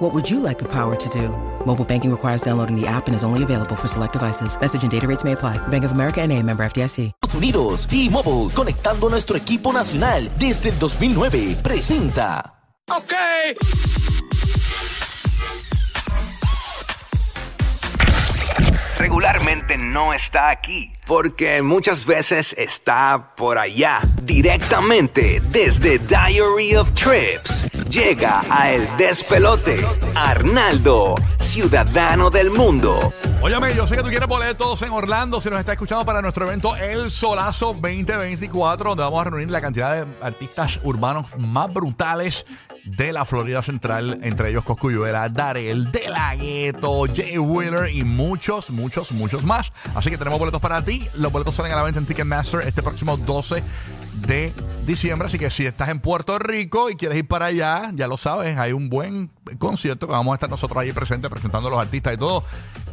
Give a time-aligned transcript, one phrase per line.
[0.00, 1.28] What would you like the power to do?
[1.66, 4.58] Mobile banking requires downloading the app and is only available for select devices.
[4.58, 5.58] Message and data rates may apply.
[5.68, 7.12] Bank of America and a member FDIC.
[7.22, 12.54] Estados Unidos, T-Mobile, conectando nuestro equipo nacional desde el 2009, presenta.
[12.88, 13.12] Ok.
[18.98, 27.79] Regularmente no está aquí, porque muchas veces está por allá, directamente desde Diary of Trips.
[27.90, 33.12] Llega a El Despelote, Arnaldo, ciudadano del mundo.
[33.42, 35.40] Óyame, yo sé que tú quieres boletos en Orlando.
[35.40, 39.60] Si nos está escuchando para nuestro evento El Solazo 2024, donde vamos a reunir la
[39.60, 42.46] cantidad de artistas urbanos más brutales
[42.84, 48.70] de la Florida Central, entre ellos Coscuyuela, Darel, De La Ghetto, Jay Wheeler y muchos,
[48.70, 49.72] muchos, muchos más.
[49.96, 51.08] Así que tenemos boletos para ti.
[51.14, 53.64] Los boletos salen a la venta en Ticketmaster este próximo 12
[54.26, 54.52] de
[54.86, 55.28] diciembre.
[55.28, 58.58] Así que si estás en Puerto Rico y quieres ir para allá, ya lo sabes,
[58.58, 62.14] hay un buen concierto que vamos a estar nosotros ahí presentes presentando a los artistas
[62.14, 62.44] y todo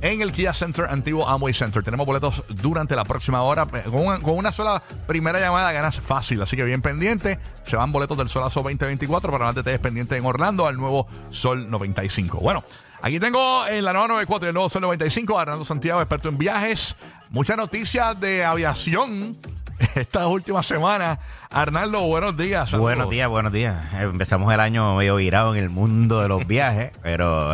[0.01, 1.83] en el Kia Center, antiguo Amway Center.
[1.83, 3.65] Tenemos boletos durante la próxima hora.
[3.65, 6.41] Con una, con una sola primera llamada ganas fácil.
[6.41, 7.39] Así que bien pendiente.
[7.65, 11.07] Se van boletos del Solazo 2024 para que te des pendiente en Orlando al nuevo
[11.29, 12.39] Sol 95.
[12.39, 12.63] Bueno.
[12.99, 16.95] Aquí tengo en la nueva 94 el nuevo Sol 95, Arnaldo Santiago, experto en viajes.
[17.29, 19.37] Muchas noticias de aviación
[19.95, 21.19] estas últimas semanas.
[21.49, 22.69] Arnaldo, buenos días.
[22.69, 22.81] saludos.
[22.83, 23.75] Buenos días, buenos días.
[23.99, 27.53] Empezamos el año medio virado en el mundo de los viajes, pero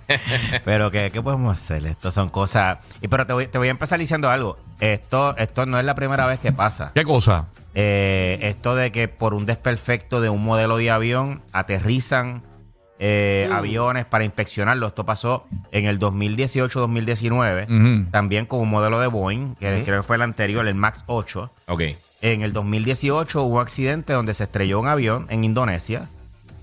[0.64, 1.86] pero ¿qué, qué podemos hacer?
[1.86, 2.78] Esto son cosas...
[3.00, 4.58] Y pero te voy, te voy a empezar diciendo algo.
[4.80, 6.92] Esto, esto no es la primera vez que pasa.
[6.94, 7.46] ¿Qué cosa?
[7.74, 12.42] Eh, esto de que por un desperfecto de un modelo de avión aterrizan
[13.04, 14.86] eh, aviones para inspeccionarlo.
[14.86, 18.10] Esto pasó en el 2018-2019, Ujú.
[18.12, 21.50] también con un modelo de Boeing, que creo que fue el anterior, el MAX 8.
[21.66, 21.82] Ok.
[22.20, 26.08] En el 2018 hubo un accidente donde se estrelló un avión en Indonesia,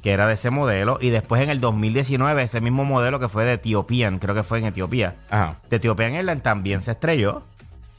[0.02, 3.44] que era de ese modelo, y después en el 2019 ese mismo modelo que fue
[3.44, 5.58] de Ethiopian, creo que fue en Etiopía, Ajá.
[5.70, 7.44] de Ethiopian Airlines también se estrelló,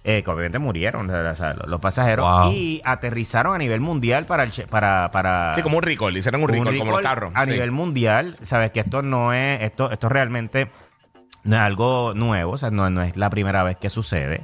[0.03, 2.53] eh, que obviamente murieron o sea, los pasajeros, Wow.
[2.53, 4.45] y aterrizaron a nivel mundial para...
[4.45, 6.17] el para, para Sí, como un recall.
[6.17, 7.33] Hicieron un recall, un como los carros.
[7.35, 7.53] A Sí.
[7.53, 10.71] nivel mundial, sabes que esto no es, esto, esto realmente
[11.45, 14.43] no es algo nuevo, o sea, no, no es la primera vez que sucede.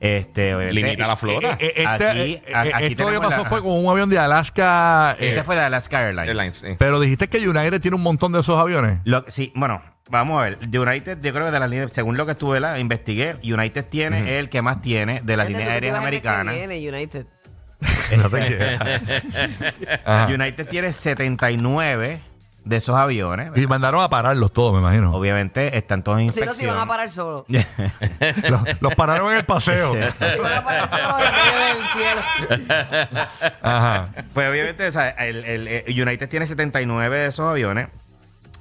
[0.00, 1.56] Este, Limita la flota.
[1.60, 4.18] Eh, este, Aquí- eh, eh, aquí esto que pasó la- fue con un avión de
[4.18, 5.14] Alaska.
[5.20, 6.28] eh, Este fue de Alaska Airlines.
[6.28, 6.68] Airlines, sí.
[6.78, 9.00] pero dijiste que United tiene un montón de esos aviones.
[9.04, 10.58] Lo- sí, bueno, vamos a ver.
[10.58, 13.84] De United, yo creo que de las líneas, según lo que estuve la investigué, United
[13.86, 16.54] tiene el que más tiene de las líneas aéreas americanas.
[16.56, 17.26] United.
[18.16, 18.76] No te.
[20.34, 22.20] United tiene 79
[22.64, 23.52] de esos aviones.
[23.56, 25.14] Y mandaron a pararlos todos, me imagino.
[25.14, 26.78] Obviamente están todos en Si no, se iban inspección.
[26.78, 27.46] a parar solo.
[28.50, 29.94] Los, los pararon en el paseo.
[29.94, 31.86] Se iban a parar solo en medio del
[33.08, 33.26] cielo.
[33.62, 34.08] Ajá.
[34.34, 37.88] Pues obviamente, o sea, el, el- eh, United tiene 79 de esos aviones.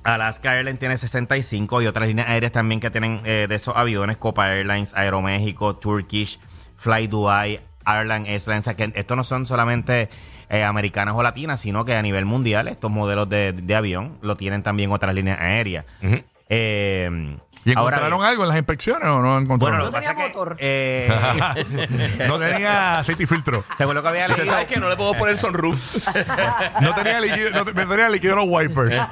[0.03, 4.17] Alaska Airlines tiene 65 y otras líneas aéreas también que tienen eh, de esos aviones.
[4.17, 6.39] Copa Airlines, Aeroméxico, Turkish,
[6.75, 8.67] Fly Dubai, Ireland Airlines.
[8.75, 10.09] Que estos no son solamente
[10.49, 14.63] eh, americanas o latinas, sino que a nivel mundial estos modelos de, avión lo tienen
[14.63, 15.85] también otras líneas aéreas.
[16.01, 16.23] Ujú.
[16.49, 19.79] Eh, ¿Y encontraron algo en las inspecciones o no Bueno, encontraron?
[19.79, 20.55] lo que No pasa tenía es que, motor.
[20.59, 23.65] eh, no tenía aceite y filtro.
[23.77, 24.79] según lo que había leído, ¿sabes qué?
[24.79, 26.07] No le puedo poner sunroof.
[26.81, 28.95] No tenía líquido, no, te- no tenía líquido los wipers.
[28.95, 29.07] Yo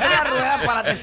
[0.00, 1.00] tenía ruedas para ti.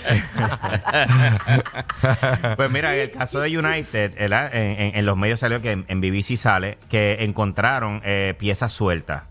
[2.57, 4.53] Pues mira, en el caso de United, ¿verdad?
[4.53, 8.71] en, en- en los medios salió que en, en BBC sale que encontraron eh, piezas
[8.71, 9.23] sueltas.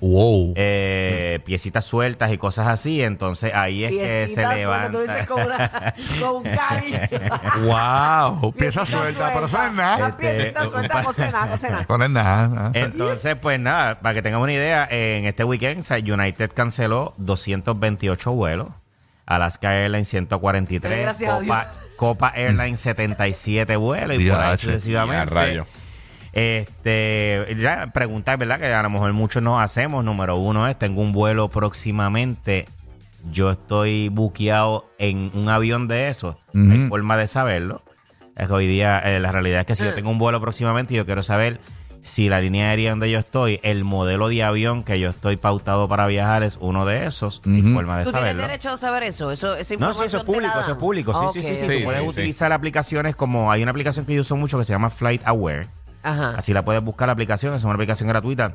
[0.00, 0.54] Wow.
[0.56, 3.02] eh, piecitas sueltas y cosas así.
[3.02, 5.94] Entonces ahí es que se suelta, tú lo dices con, levanta.
[6.16, 6.98] una, con un cariño.
[7.62, 8.52] Wow.
[8.52, 10.08] Pieza Piecita suelta, pero eso no es nada.
[10.08, 11.80] Este, piecita suelta, cocina, cocina.
[11.82, 12.48] Eso no es nada.
[12.48, 12.70] nada.
[12.74, 18.68] Entonces, pues nada, para que tengan una idea, en este weekend United canceló 228 vuelos.
[19.26, 21.66] Alaska Airlines 143, Gracias a Copa,
[21.96, 25.62] Copa Airlines 77 vuelos y por ahí sucesivamente.
[26.32, 28.58] Este, ya preguntar, ¿verdad?
[28.58, 30.04] Que a lo mejor muchos nos hacemos.
[30.04, 32.66] Número uno es, tengo un vuelo próximamente.
[33.30, 36.36] Yo estoy buqueado en un avión de esos.
[36.54, 36.70] Ujú.
[36.70, 37.82] Hay forma de saberlo.
[38.36, 40.94] Es que hoy día eh, la realidad es que si yo tengo un vuelo próximamente,
[40.94, 41.60] yo quiero saber
[42.02, 45.86] si la línea aérea donde yo estoy, el modelo de avión que yo estoy pautado
[45.86, 47.42] para viajar es uno de esos.
[47.44, 47.74] Hay Ujú.
[47.74, 48.42] forma de ¿Tú tienes saberlo.
[48.48, 49.30] derecho a saber eso?
[49.30, 51.12] eso esa No, sí, información eso es público, eso es público.
[51.14, 51.66] Sí, sí, sí, sí.
[51.66, 54.64] Sí, Tú puedes sí, utilizar aplicaciones como hay una aplicación que yo uso mucho que
[54.64, 55.66] se llama Flight Aware.
[56.02, 56.34] Ajá.
[56.36, 58.52] Así la puedes buscar la aplicación, es una aplicación gratuita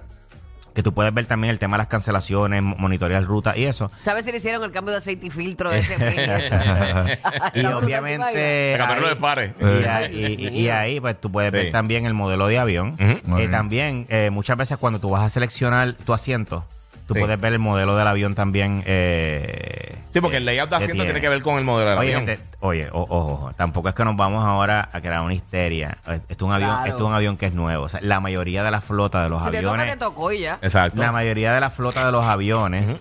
[0.74, 3.90] que tú puedes ver también el tema de las cancelaciones, monitorear ruta y eso.
[4.02, 5.94] ¿Sabes si le hicieron el cambio de aceite y filtro de ese
[7.54, 9.54] y brutal, obviamente ahí- pare.
[9.62, 11.58] y, ahí- y- y ahí pues tú puedes Sí.
[11.58, 12.96] ver también el modelo de avión.
[13.00, 13.52] Eh, bien.
[13.52, 16.66] también eh, muchas veces cuando tú vas a seleccionar tu asiento,
[17.08, 17.22] tú Sí.
[17.22, 18.84] puedes ver el modelo del avión también.
[18.86, 21.20] eh, Sí, porque el layout de que asiento tiene tiene.
[21.22, 22.28] que ver con el modelo del Oye, avión.
[22.28, 25.98] gente, oye, o- ojo, ojo, tampoco es que nos vamos ahora a crear una histeria.
[26.08, 26.86] Esto es un avión, Claro.
[26.86, 27.84] esto es un avión que es nuevo.
[27.84, 30.32] O sea, la mayoría de la flota de los Si te toca, aviones, te tocó
[30.32, 30.58] y ya.
[30.62, 31.02] Exacto.
[31.02, 32.98] la mayoría de la flota de los aviones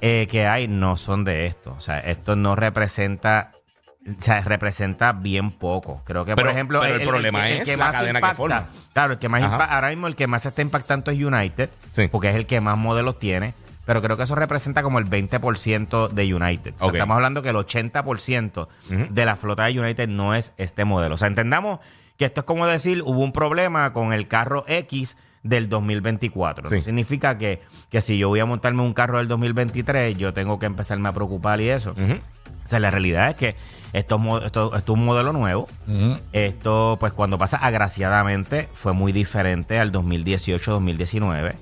[0.00, 1.74] eh, que hay no son de esto.
[1.76, 3.50] O sea, esto no representa,
[4.06, 6.02] o sea, representa bien poco.
[6.04, 8.68] Creo que, Pero- por ejemplo, pero el problema es la cadena que forma.
[8.92, 9.56] Claro, el que más Ajá.
[9.58, 12.06] impa- ahora mismo el que más se está impactando es United, Sí.
[12.12, 13.54] porque es el que más modelos tiene.
[13.86, 16.74] Pero creo que eso representa como el 20% de United.
[16.76, 18.96] O sea, estamos hablando que el 80% Ujú.
[19.10, 21.14] de la flota de United no es este modelo.
[21.16, 21.80] O sea, entendamos
[22.16, 26.70] que esto es como decir, hubo un problema con el carro X del 2024.
[26.70, 26.76] Sí.
[26.76, 27.60] Eso significa que,
[27.90, 31.12] que si yo voy a montarme un carro del 2023, yo tengo que empezarme a
[31.12, 31.90] preocupar y eso.
[31.90, 33.56] O sea, la realidad es que
[33.92, 35.68] esto, es mo- esto, esto es un modelo nuevo.
[36.32, 41.54] Esto, pues cuando pasa agraciadamente, fue muy diferente al 2018-2019,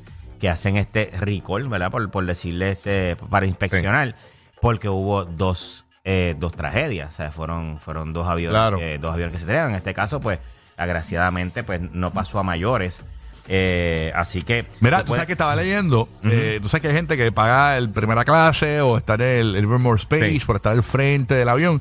[0.43, 1.93] que hacen este recall, ¿verdad?
[1.93, 4.17] Por, por decirle este, para inspeccionar,
[4.61, 7.11] porque hubo dos, eh, dos tragedias.
[7.11, 8.79] O sea, fueron, fueron dos aviones, Claro.
[8.81, 9.71] eh, dos aviones que se estrellaron.
[9.71, 10.41] En este caso, pues,
[10.77, 12.99] agraciadamente, pues no pasó a mayores.
[13.47, 14.67] Eh, así que.
[14.81, 17.77] Mira, tú tú sabes que estaba leyendo, eh, tú sabes que hay gente que paga
[17.79, 20.41] el primera clase o estar en el, el Evermore Space Sí.
[20.45, 21.81] por estar al frente del avión.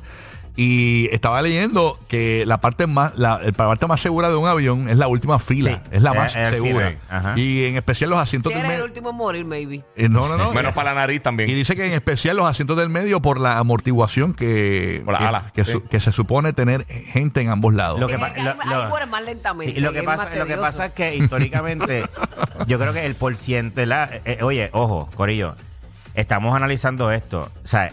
[0.54, 4.46] Y estaba leyendo que la parte más la, el- la parte más segura de un
[4.46, 5.90] avión es la última fila, Sí.
[5.92, 6.92] es la Es- más el segura.
[7.36, 8.84] Y en especial los asientos Si del eres el medio.
[8.84, 9.82] último morir, maybe.
[9.96, 10.52] Eh, no, no, no.
[10.52, 11.48] Menos para la nariz también.
[11.48, 15.22] Y dice que en especial los asientos del medio por la amortiguación que, Por las
[15.22, 15.72] que, alas, que sí.
[15.72, 17.98] su- que se supone tener gente en ambos lados.
[17.98, 18.54] Lo que pa- lo-
[18.88, 19.74] lo- más lentamente.
[19.74, 22.04] Sí, lo que pasa, lo que pasa es que históricamente,
[22.66, 23.80] yo creo que el porciento.
[23.80, 25.54] Eh, eh, oye, ojo, Corillo,
[26.14, 27.48] estamos analizando esto.
[27.64, 27.90] O sea,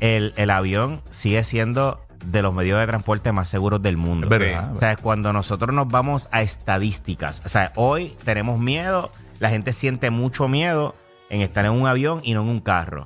[0.00, 4.26] el, el avión sigue siendo de los medios de transporte más seguros del mundo.
[4.26, 4.72] Es verdad.
[4.74, 9.72] O sea, cuando nosotros nos vamos a estadísticas, o sea, hoy tenemos miedo, la gente
[9.72, 10.94] siente mucho miedo
[11.30, 13.04] en estar en un avión y no en un carro.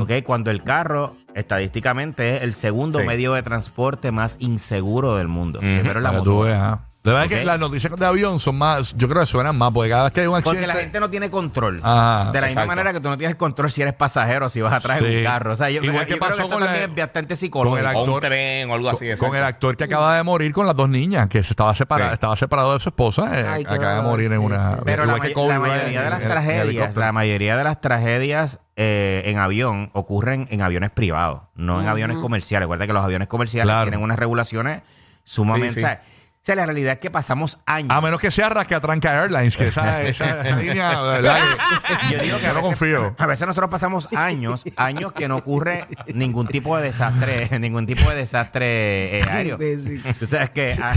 [0.00, 0.22] ¿Ok?
[0.24, 3.06] Cuando el carro, estadísticamente, es el segundo Sí.
[3.06, 5.58] medio de transporte más inseguro del mundo.
[5.58, 5.66] Ujú.
[5.68, 6.78] Primero es la moto.
[7.04, 7.32] De verdad Ok.
[7.32, 10.12] que las noticias de avión son más, yo creo que suenan más, porque cada vez
[10.14, 10.62] que hay un accidente.
[10.62, 11.80] Porque la gente no tiene control.
[11.84, 14.72] Ah, de la misma manera que tú no tienes control si eres pasajero, si vas
[14.72, 15.16] atrás de Sí.
[15.18, 15.52] un carro.
[15.52, 17.30] O sea, yo, Igual yo que creo pasó esto con la- también es bastante con
[17.32, 17.76] el psicológico.
[17.76, 19.06] O un actor- tren o algo así.
[19.18, 21.74] con, con el actor que acaba de morir con las dos niñas, que se estaba
[21.74, 22.14] separado, Sí.
[22.14, 24.70] estaba separado de su esposa, eh, Ay, acaba de morir en una.
[24.70, 24.80] sí.
[24.86, 27.00] Pero la, que may- la mayoría de las en- en tragedias, helicóptero.
[27.00, 32.16] la mayoría de las tragedias eh, en avión ocurren en aviones privados, no en aviones
[32.16, 32.64] comerciales.
[32.64, 33.90] Recuerda que los aviones comerciales Claro.
[33.90, 34.80] tienen unas regulaciones
[35.22, 35.98] sumamente.
[36.44, 37.90] O sea, la realidad es que pasamos años.
[37.90, 41.38] A menos que sea Rascatranca Airlines, que esa, esa, esa línea, de ¿verdad?
[42.12, 43.14] Yo digo que no veces, confío.
[43.16, 48.10] a veces nosotros pasamos años, años que no ocurre ningún tipo de desastre, ningún tipo
[48.10, 49.58] de desastre eh, aéreo.
[50.18, 50.92] Tú sabes que ah,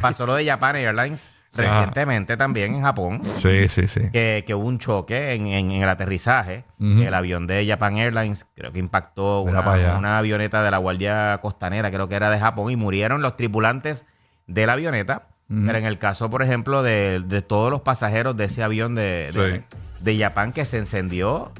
[0.00, 3.20] pasó lo de Japan Airlines recientemente también en Japón.
[3.38, 4.00] Sí, sí, sí.
[4.12, 6.64] Que, que hubo un choque en, en- en el aterrizaje.
[6.78, 12.08] El avión de Japan Airlines creo que impactó una avioneta de la Guardia Costanera, creo
[12.08, 14.06] que era de Japón, y murieron los tripulantes
[14.46, 15.28] de la avioneta.
[15.46, 19.30] Pero en el caso, por ejemplo, de, de todos los pasajeros de ese avión de,
[19.32, 19.76] de, Sí.
[20.00, 21.52] de Japán que se encendió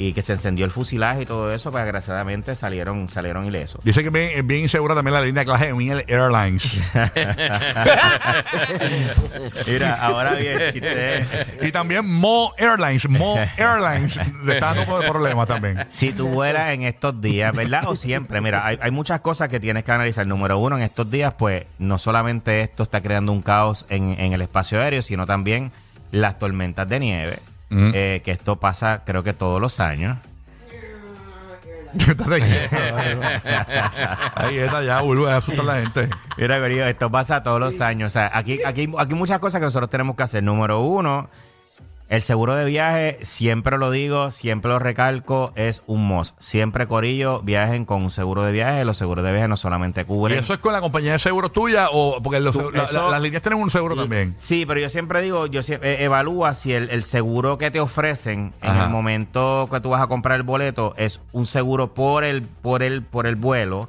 [0.00, 3.84] y que se encendió el fusilaje y todo eso, pues desgraciadamente salieron, salieron ilesos.
[3.84, 6.72] Dice que es bien, es bien insegura también la línea clase Miel Airlines.
[9.66, 11.26] Mira, ahora bien, chiste.
[11.60, 13.10] y también Mo Airlines.
[13.10, 15.84] Mo Airlines le está dando problemas también.
[15.86, 17.86] Si tú vuelas en estos días, ¿verdad?
[17.86, 20.26] O siempre, mira, hay, hay muchas cosas que tienes que analizar.
[20.26, 24.32] Número uno, en estos días, pues, no solamente esto está creando un caos en, en
[24.32, 25.72] el espacio aéreo, sino también
[26.10, 27.38] las tormentas de nieve,
[27.70, 27.90] Mm.
[27.94, 30.18] eh, que esto pasa, creo que todos los años.
[34.34, 36.08] Ahí está, ya, vuelve a asustar a la gente.
[36.36, 38.08] Mira, querido, esto pasa todos los años.
[38.08, 40.42] O sea, aquí, aquí, aquí hay muchas cosas que nosotros tenemos que hacer.
[40.42, 41.28] Número uno,
[42.10, 46.34] el seguro de viaje, siempre lo digo, siempre lo recalco, es un must.
[46.40, 48.84] Siempre, Corillo, viajen con un seguro de viaje.
[48.84, 50.36] Los seguros de viaje no solamente ¿Y cubren...
[50.38, 53.04] eso es con la compañía de seguros tuya o porque los Tú- segu- la- eso-
[53.04, 54.34] la- las líneas tienen un seguro también?
[54.36, 58.52] Sí, pero yo siempre digo, yo eh, evalúa si el, el seguro que te ofrecen
[58.60, 62.42] en el momento que tú vas a comprar el boleto es un seguro por el,
[62.42, 63.88] por el, por el vuelo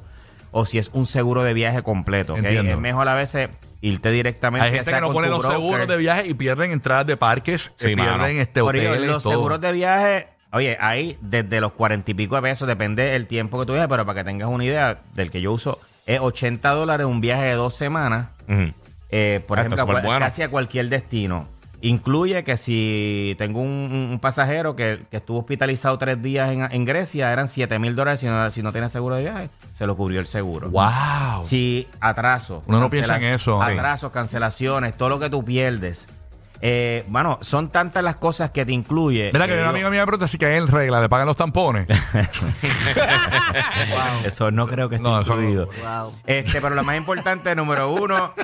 [0.52, 2.36] o si es un seguro de viaje completo.
[2.38, 3.50] Es mejor a veces
[3.82, 4.66] irte directamente.
[4.68, 5.58] Hay gente que no pone los broker.
[5.58, 8.26] seguros de viaje y pierden entradas de parques, Sí, pierden mano.
[8.28, 9.34] este hoteles, los todo.
[9.34, 13.60] seguros de viaje, oye, hay desde los cuarenta y pico de pesos, depende del tiempo
[13.60, 16.70] que tú viajes, pero para que tengas una idea, del que yo uso, es 80
[16.72, 18.28] dólares un viaje de dos semanas.
[19.10, 20.20] Eh, por Ah, ejemplo, bueno.
[20.20, 21.48] casi a cualquier destino.
[21.84, 26.86] Incluye que si tengo un, un pasajero que, que estuvo hospitalizado tres días en, en
[26.86, 29.98] Grecia, eran 7 mil dólares si no, si no tiene seguro de viaje, se lo
[29.98, 30.70] cubrió el seguro.
[30.70, 31.44] ¡Wow!
[31.44, 32.62] Si atraso.
[32.68, 33.62] Uno no piensa en eso.
[33.62, 36.08] Atrasos, cancelaciones, todo lo que tú pierdes.
[36.64, 39.32] Eh, bueno, son tantas las cosas que te incluye.
[39.34, 41.26] Mira que que una yo- amiga mía me pregunta si que él regla, le pagan
[41.26, 41.88] los tampones.
[44.26, 45.42] Eso no creo que esté No, eso no.
[45.42, 45.70] incluido.
[45.84, 46.14] Wow.
[46.28, 48.34] Este, pero lo más importante, número uno,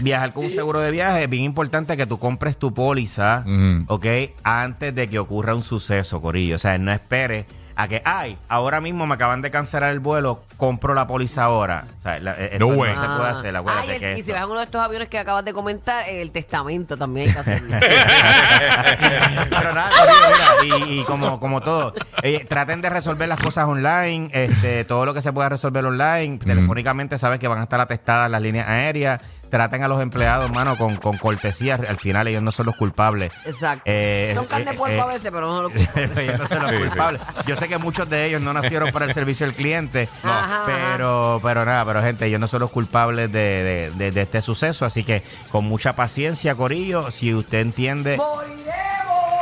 [0.00, 1.24] viajar con un seguro de viaje.
[1.24, 3.84] Es bien importante que tú compres tu póliza, Ujú.
[3.88, 4.06] ¿ok?
[4.42, 6.56] Antes de que ocurra un suceso, Corillo.
[6.56, 7.46] O sea, no esperes
[7.76, 11.86] a que, ay, ahora mismo me acaban de cancelar el vuelo, compro la póliza ahora.
[11.98, 12.92] O sea, la- eh, esto No no, way.
[12.94, 14.80] se puede hacer, acuérdate y el- que y si esto- vas en uno de estos
[14.80, 17.76] aviones que acabas de comentar, el testamento también hay que hacerlo.
[19.50, 23.66] Pero nada, Corillo, mira, y, y como, como todo, eh, traten de resolver las cosas
[23.66, 27.80] online, este, todo lo que se pueda resolver online, telefónicamente sabes que van a estar
[27.80, 29.20] atestadas las líneas aéreas,
[29.54, 33.30] traten a los empleados, hermano, con, con cortesía, al final ellos no son los culpables.
[33.44, 33.82] Exacto.
[33.84, 35.68] Eh, Son carne eh, de puerco eh, a veces, pero no lo
[36.20, 36.82] ellos no son los Sí, sí.
[36.88, 37.20] culpables.
[37.46, 40.64] Yo sé que muchos de ellos no nacieron para el servicio al cliente, ajá.
[40.66, 44.42] pero, pero nada, pero gente, ellos no son los culpables de, de- de- de este
[44.42, 48.18] suceso, así que con mucha paciencia, Corillo, si usted entiende...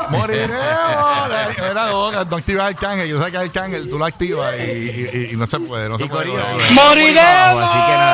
[0.09, 0.53] ¡Moriremos!
[1.59, 3.09] Era no, no activas el cángel.
[3.09, 5.89] Yo sé que el cángel tú lo activas y, y- y no se puede.
[5.89, 6.27] No se Y puede.
[6.29, 6.59] No, no.
[6.73, 7.63] ¡Moriremos!
[7.63, 8.12] Así que nada,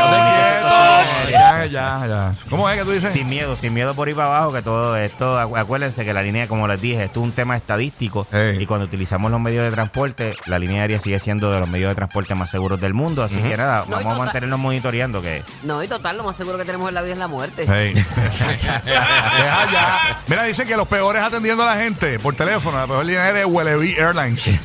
[1.78, 2.32] Ya, ya.
[2.50, 3.12] ¿Cómo es que tú dices?
[3.12, 6.22] Sin miedo, sin miedo por ir para abajo, que todo esto, acu- acuérdense que la
[6.22, 8.62] línea, como les dije, esto es un tema estadístico Ey.
[8.62, 11.90] y cuando utilizamos los medios de transporte, la línea aérea sigue siendo de los medios
[11.90, 15.42] de transporte más seguros del mundo, así que nada, No, vamos a mantenernos monitoreando que
[15.62, 17.64] No, y total, lo más seguro que tenemos en la vida es la muerte.
[17.68, 17.94] Hey.
[17.94, 20.18] Deja ya.
[20.26, 22.78] Mira, dicen que los peores atendiendo a la gente por teléfono.
[22.78, 24.42] La peor línea es de Welevi Airlines.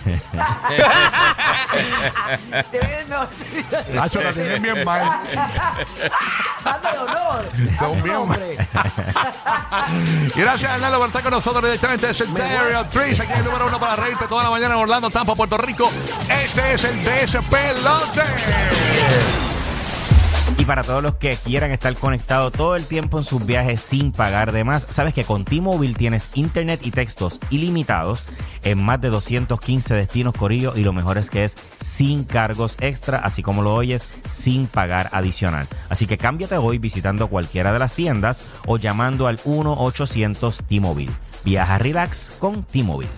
[3.94, 5.02] Nacho, la tienen bien mal.
[7.04, 7.50] Honor.
[7.78, 8.24] Son bien
[10.36, 13.20] gracias, Arnaldo, por estar con nosotros directamente desde el Diary Trees.
[13.20, 15.92] Aquí el número uno para reírte toda la mañana en Orlando, Tampa, Puerto Rico.
[16.30, 18.22] Este es el Despelote.
[20.64, 24.14] Y para todos los que quieran estar conectados todo el tiempo en sus viajes sin
[24.14, 28.28] pagar de más, sabes que con T-Mobile tienes internet y textos ilimitados
[28.64, 33.18] en más de 215 destinos Corillo y lo mejor es que es sin cargos extra,
[33.18, 35.68] así como lo oyes, sin pagar adicional.
[35.90, 41.12] Así que cámbiate hoy visitando cualquiera de las tiendas o llamando al 1-800 T-Mobile.
[41.44, 43.10] Viaja relax con T-Mobile.